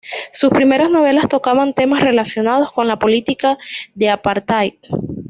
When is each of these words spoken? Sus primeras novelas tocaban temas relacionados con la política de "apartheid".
Sus 0.33 0.49
primeras 0.49 0.89
novelas 0.89 1.27
tocaban 1.27 1.75
temas 1.75 2.01
relacionados 2.01 2.71
con 2.71 2.87
la 2.87 2.97
política 2.97 3.59
de 3.93 4.09
"apartheid". 4.09 4.73